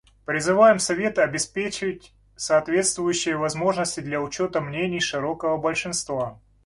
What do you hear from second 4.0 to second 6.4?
учета мнений широкого большинства.